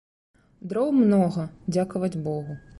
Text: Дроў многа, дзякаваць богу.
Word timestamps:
Дроў 0.71 0.89
многа, 1.01 1.47
дзякаваць 1.73 2.13
богу. 2.29 2.61